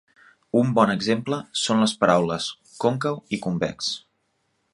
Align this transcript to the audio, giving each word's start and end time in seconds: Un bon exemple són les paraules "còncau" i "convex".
Un 0.61 0.69
bon 0.79 0.93
exemple 0.93 1.39
són 1.65 1.83
les 1.83 1.93
paraules 2.05 2.49
"còncau" 2.85 3.21
i 3.37 3.41
"convex". 3.47 3.93